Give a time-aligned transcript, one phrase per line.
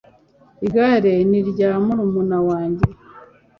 [0.65, 2.85] igare ni irya murumuna wanjye